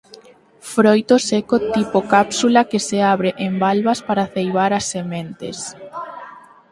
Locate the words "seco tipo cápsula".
1.29-2.61